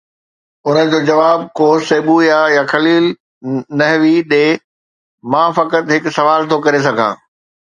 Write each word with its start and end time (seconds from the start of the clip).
ان 0.69 0.75
جو 0.93 0.99
جواب 1.09 1.43
ڪو 1.59 1.67
سيبويه 1.89 2.39
يا 2.53 2.63
خليل 2.71 3.05
نحوي 3.81 4.15
ڏئي، 4.33 4.49
مان 5.31 5.49
فقط 5.59 5.83
هڪ 5.95 6.03
سوال 6.17 6.41
ٿو 6.51 6.57
ڪري 6.65 6.79
سگهان. 6.89 7.15